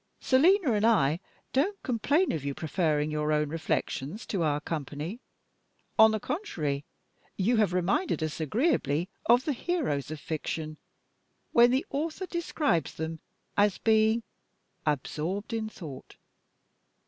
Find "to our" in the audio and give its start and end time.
4.25-4.59